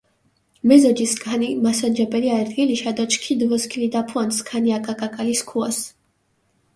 მეზოჯი 0.69 1.05
სქანი 1.09 1.49
მასვანჯებელი 1.65 2.31
არდგილიშა 2.37 2.91
დო 2.97 3.05
ჩქი 3.11 3.33
დჷვოსქილიდაფუანთ 3.39 4.31
სქანი 4.39 4.69
აკა 4.77 4.93
კაკალი 4.99 5.35
სქუას. 5.39 5.77